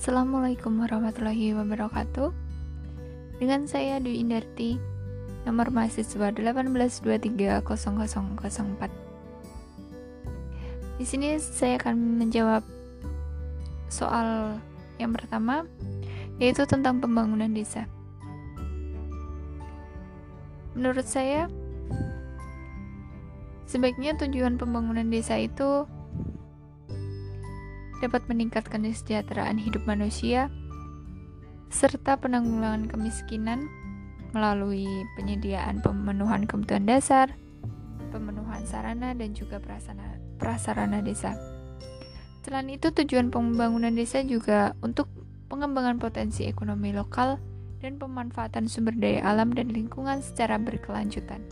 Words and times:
Assalamualaikum 0.00 0.80
warahmatullahi 0.80 1.52
wabarakatuh. 1.52 2.32
Dengan 3.36 3.68
saya 3.68 4.00
Dwi 4.00 4.24
Indarti, 4.24 4.80
nomor 5.44 5.68
mahasiswa 5.68 6.32
182300004. 6.32 8.88
Di 10.96 11.04
sini 11.04 11.36
saya 11.36 11.76
akan 11.76 12.16
menjawab 12.16 12.64
soal 13.92 14.56
yang 14.96 15.12
pertama, 15.12 15.68
yaitu 16.40 16.64
tentang 16.64 17.04
pembangunan 17.04 17.52
desa. 17.52 17.84
Menurut 20.72 21.04
saya, 21.04 21.44
sebaiknya 23.68 24.16
tujuan 24.16 24.56
pembangunan 24.56 25.12
desa 25.12 25.36
itu 25.36 25.84
dapat 28.00 28.24
meningkatkan 28.26 28.82
kesejahteraan 28.82 29.60
hidup 29.60 29.84
manusia 29.84 30.48
serta 31.70 32.18
penanggulangan 32.18 32.90
kemiskinan 32.90 33.70
melalui 34.34 34.88
penyediaan 35.14 35.78
pemenuhan 35.84 36.48
kebutuhan 36.48 36.88
dasar, 36.88 37.30
pemenuhan 38.10 38.66
sarana 38.66 39.14
dan 39.14 39.36
juga 39.36 39.62
prasarana, 39.62 40.18
prasarana 40.40 40.98
desa. 41.04 41.36
Selain 42.40 42.66
itu, 42.72 42.90
tujuan 42.90 43.28
pembangunan 43.28 43.92
desa 43.92 44.24
juga 44.24 44.74
untuk 44.80 45.06
pengembangan 45.52 46.00
potensi 46.00 46.48
ekonomi 46.48 46.94
lokal 46.94 47.36
dan 47.84 48.00
pemanfaatan 48.00 48.70
sumber 48.70 48.96
daya 48.96 49.24
alam 49.26 49.52
dan 49.52 49.70
lingkungan 49.70 50.24
secara 50.24 50.56
berkelanjutan. 50.56 51.42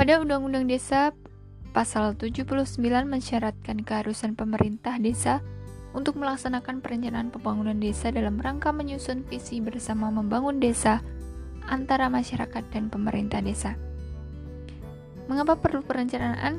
Pada 0.00 0.16
Undang-Undang 0.16 0.64
Desa 0.64 1.12
Pasal 1.70 2.18
79 2.18 2.82
mensyaratkan 3.06 3.86
keharusan 3.86 4.34
pemerintah 4.34 4.98
desa 4.98 5.38
untuk 5.94 6.18
melaksanakan 6.18 6.82
perencanaan 6.82 7.30
pembangunan 7.30 7.78
desa 7.78 8.10
dalam 8.10 8.42
rangka 8.42 8.74
menyusun 8.74 9.22
visi 9.26 9.62
bersama 9.62 10.10
membangun 10.10 10.58
desa 10.58 10.98
antara 11.70 12.10
masyarakat 12.10 12.66
dan 12.74 12.90
pemerintah 12.90 13.38
desa. 13.38 13.78
Mengapa 15.30 15.54
perlu 15.62 15.86
perencanaan? 15.86 16.58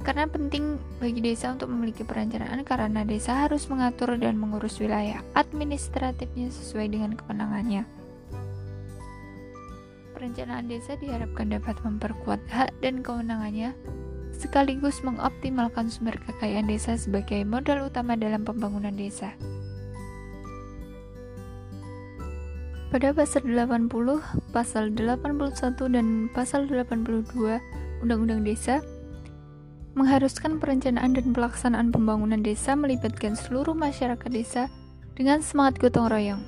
Karena 0.00 0.26
penting 0.26 0.80
bagi 0.96 1.20
desa 1.20 1.52
untuk 1.52 1.68
memiliki 1.70 2.02
perencanaan 2.08 2.64
karena 2.64 3.04
desa 3.04 3.46
harus 3.46 3.68
mengatur 3.68 4.16
dan 4.16 4.40
mengurus 4.40 4.80
wilayah 4.80 5.20
administratifnya 5.36 6.48
sesuai 6.48 6.88
dengan 6.88 7.14
kewenangannya. 7.14 8.01
Perencanaan 10.22 10.70
desa 10.70 10.94
diharapkan 10.94 11.50
dapat 11.50 11.82
memperkuat 11.82 12.38
hak 12.46 12.70
dan 12.78 13.02
kewenangannya, 13.02 13.74
sekaligus 14.30 15.02
mengoptimalkan 15.02 15.90
sumber 15.90 16.14
kekayaan 16.14 16.70
desa 16.70 16.94
sebagai 16.94 17.42
modal 17.42 17.90
utama 17.90 18.14
dalam 18.14 18.46
pembangunan 18.46 18.94
desa. 18.94 19.34
Pada 22.94 23.10
pasal 23.10 23.50
80, 23.50 23.90
pasal 24.54 24.94
81 24.94 25.90
dan 25.90 26.30
pasal 26.30 26.70
82 26.70 27.58
Undang-Undang 28.06 28.46
Desa 28.46 28.78
mengharuskan 29.98 30.62
perencanaan 30.62 31.18
dan 31.18 31.34
pelaksanaan 31.34 31.90
pembangunan 31.90 32.46
desa 32.46 32.78
melibatkan 32.78 33.34
seluruh 33.34 33.74
masyarakat 33.74 34.30
desa 34.30 34.70
dengan 35.18 35.42
semangat 35.42 35.82
gotong 35.82 36.06
royong. 36.06 36.42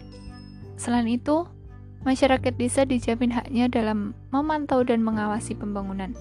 Selain 0.78 1.10
itu, 1.10 1.50
masyarakat 2.04 2.52
desa 2.54 2.84
dijamin 2.84 3.32
haknya 3.32 3.66
dalam 3.72 4.12
memantau 4.28 4.84
dan 4.84 5.00
mengawasi 5.00 5.56
pembangunan. 5.56 6.12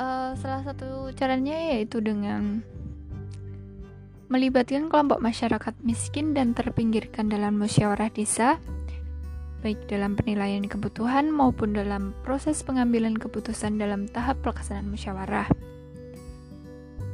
Uh, 0.00 0.32
salah 0.40 0.64
satu 0.64 1.12
caranya 1.14 1.76
yaitu 1.76 2.00
dengan 2.00 2.64
melibatkan 4.30 4.86
kelompok 4.86 5.18
masyarakat 5.18 5.74
miskin 5.82 6.32
dan 6.32 6.54
terpinggirkan 6.54 7.26
dalam 7.28 7.58
musyawarah 7.58 8.08
desa, 8.14 8.56
baik 9.60 9.90
dalam 9.90 10.16
penilaian 10.16 10.64
kebutuhan 10.64 11.28
maupun 11.28 11.76
dalam 11.76 12.16
proses 12.24 12.62
pengambilan 12.64 13.18
keputusan 13.18 13.76
dalam 13.76 14.08
tahap 14.08 14.40
pelaksanaan 14.40 14.88
musyawarah. 14.88 15.69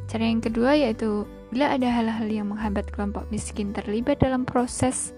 Cara 0.07 0.23
yang 0.23 0.39
kedua 0.39 0.79
yaitu 0.79 1.27
bila 1.51 1.75
ada 1.75 1.91
hal-hal 1.91 2.27
yang 2.31 2.51
menghambat 2.51 2.91
kelompok 2.95 3.27
miskin 3.31 3.75
terlibat 3.75 4.23
dalam 4.23 4.47
proses 4.47 5.15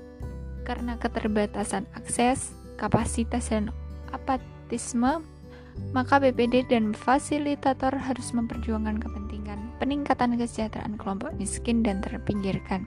karena 0.65 1.01
keterbatasan 1.01 1.89
akses, 1.97 2.53
kapasitas, 2.77 3.49
dan 3.49 3.73
apatisme, 4.13 5.25
maka 5.93 6.21
BPD 6.21 6.69
dan 6.69 6.93
fasilitator 6.93 7.93
harus 7.97 8.33
memperjuangkan 8.37 9.01
kepentingan 9.01 9.61
peningkatan 9.81 10.37
kesejahteraan 10.37 11.01
kelompok 11.01 11.33
miskin 11.41 11.81
dan 11.81 12.05
terpinggirkan. 12.05 12.85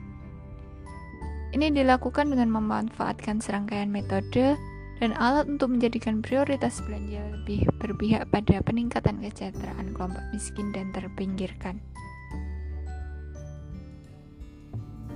Ini 1.52 1.68
dilakukan 1.68 2.32
dengan 2.32 2.48
memanfaatkan 2.48 3.42
serangkaian 3.44 3.92
metode 3.92 4.56
dan 5.02 5.18
alat 5.18 5.50
untuk 5.50 5.74
menjadikan 5.74 6.22
prioritas 6.22 6.78
belanja 6.86 7.26
lebih 7.34 7.66
berpihak 7.82 8.30
pada 8.30 8.62
peningkatan 8.62 9.18
kesejahteraan 9.18 9.98
kelompok 9.98 10.22
miskin 10.30 10.70
dan 10.70 10.94
terpinggirkan. 10.94 11.82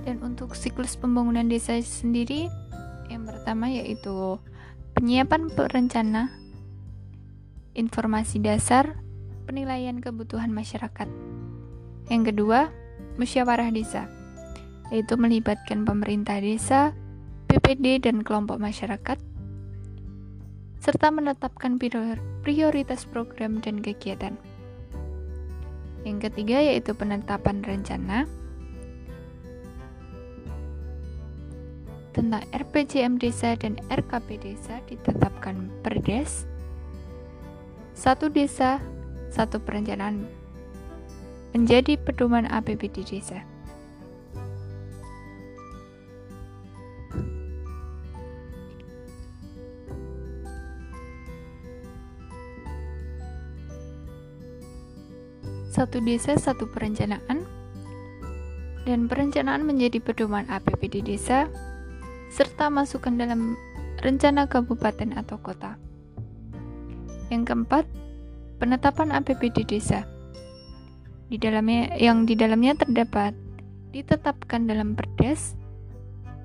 Dan 0.03 0.19
untuk 0.19 0.59
siklus 0.59 0.99
pembangunan 0.99 1.47
desa 1.47 1.79
sendiri, 1.79 2.51
yang 3.07 3.23
pertama 3.23 3.71
yaitu 3.71 4.35
penyiapan 4.91 5.47
perencana, 5.55 6.35
informasi 7.71 8.43
dasar, 8.43 8.99
penilaian 9.47 10.03
kebutuhan 10.03 10.51
masyarakat. 10.51 11.07
Yang 12.11 12.35
kedua, 12.35 12.75
musyawarah 13.15 13.71
desa, 13.71 14.11
yaitu 14.91 15.15
melibatkan 15.15 15.87
pemerintah 15.87 16.43
desa, 16.43 16.91
PPD 17.47 18.03
dan 18.03 18.27
kelompok 18.27 18.59
masyarakat, 18.59 19.26
serta 20.87 21.11
menetapkan 21.11 21.75
prioritas 22.47 23.03
program 23.03 23.59
dan 23.59 23.83
kegiatan. 23.83 24.39
Yang 26.07 26.31
ketiga 26.31 26.63
yaitu 26.63 26.95
penetapan 26.95 27.59
rencana, 27.59 28.23
tentang 32.15 32.39
RPJM 32.55 33.19
Desa 33.19 33.59
dan 33.59 33.75
RKP 33.91 34.39
Desa 34.39 34.79
ditetapkan 34.87 35.67
Perdes. 35.83 36.47
Satu 37.91 38.31
desa, 38.31 38.79
satu 39.27 39.59
perencanaan 39.59 40.23
menjadi 41.51 41.99
pedoman 41.99 42.47
APBD 42.47 43.03
desa. 43.03 43.43
Satu 55.77 56.01
desa, 56.01 56.33
satu 56.33 56.65
perencanaan, 56.65 57.45
dan 58.89 59.05
perencanaan 59.05 59.61
menjadi 59.61 60.01
pedoman 60.01 60.49
APBD 60.49 61.05
desa 61.05 61.45
serta 62.33 62.73
masukkan 62.73 63.13
dalam 63.13 63.53
rencana 64.01 64.49
kabupaten 64.49 65.13
atau 65.13 65.37
kota. 65.37 65.77
Yang 67.29 67.53
keempat, 67.53 67.85
penetapan 68.57 69.13
APBD 69.21 69.69
desa. 69.69 70.09
Di 71.29 71.37
dalamnya 71.37 71.93
yang 72.01 72.25
di 72.25 72.33
dalamnya 72.33 72.73
terdapat 72.73 73.37
ditetapkan 73.93 74.65
dalam 74.65 74.97
Perdes, 74.97 75.53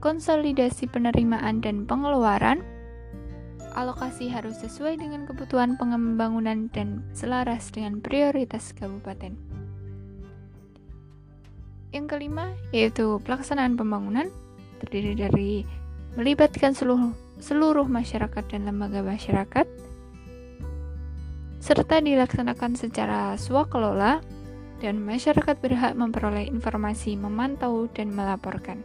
konsolidasi 0.05 0.93
penerimaan 0.93 1.65
dan 1.65 1.89
pengeluaran, 1.89 2.61
alokasi 3.83 4.31
harus 4.31 4.63
sesuai 4.63 5.03
dengan 5.03 5.27
kebutuhan 5.27 5.75
pembangunan 5.75 6.71
dan 6.71 7.03
selaras 7.13 7.75
dengan 7.75 7.99
prioritas 7.99 8.71
kabupaten. 8.73 9.35
Yang 11.91 12.07
kelima 12.09 12.55
yaitu 12.71 13.21
pelaksanaan 13.27 13.75
pembangunan 13.75 14.31
terdiri 14.81 15.19
dari 15.19 15.51
melibatkan 16.15 16.73
seluruh, 16.73 17.13
seluruh 17.43 17.85
masyarakat 17.85 18.45
dan 18.49 18.65
lembaga 18.65 19.03
masyarakat, 19.03 19.67
serta 21.63 22.01
dilaksanakan 22.03 22.75
secara 22.75 23.37
swakelola 23.39 24.23
dan 24.83 24.99
masyarakat 24.99 25.55
berhak 25.63 25.95
memperoleh 25.95 26.51
informasi, 26.51 27.15
memantau, 27.15 27.87
dan 27.95 28.11
melaporkan. 28.11 28.83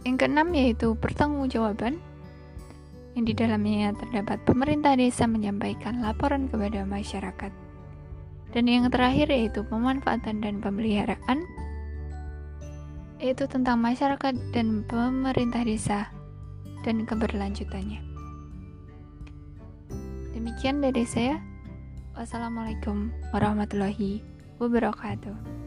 Yang 0.00 0.16
keenam 0.24 0.48
yaitu 0.56 0.96
pertanggungjawaban, 0.96 2.00
yang 3.18 3.24
di 3.26 3.34
dalamnya 3.34 3.90
terdapat 3.98 4.38
pemerintah 4.46 4.94
desa 4.94 5.26
menyampaikan 5.26 5.98
laporan 5.98 6.46
kepada 6.46 6.86
masyarakat. 6.86 7.52
Dan 8.50 8.64
yang 8.66 8.90
terakhir 8.90 9.30
yaitu 9.30 9.62
pemanfaatan 9.66 10.42
dan 10.42 10.58
pemeliharaan, 10.58 11.38
yaitu 13.22 13.46
tentang 13.46 13.78
masyarakat 13.78 14.34
dan 14.50 14.82
pemerintah 14.86 15.62
desa 15.62 16.10
dan 16.82 17.06
keberlanjutannya. 17.06 18.02
Demikian 20.34 20.80
dari 20.80 21.04
saya. 21.04 21.38
Wassalamualaikum 22.16 23.12
warahmatullahi 23.32 24.20
wabarakatuh. 24.58 25.59